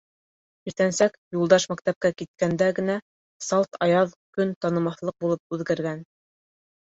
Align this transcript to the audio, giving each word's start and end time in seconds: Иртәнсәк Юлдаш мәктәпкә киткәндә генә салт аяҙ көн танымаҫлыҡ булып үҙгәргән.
Иртәнсәк 0.69 1.17
Юлдаш 1.35 1.65
мәктәпкә 1.73 2.09
киткәндә 2.21 2.69
генә 2.79 2.95
салт 3.49 3.79
аяҙ 3.87 4.15
көн 4.39 4.53
танымаҫлыҡ 4.65 5.17
булып 5.27 5.57
үҙгәргән. 5.59 6.03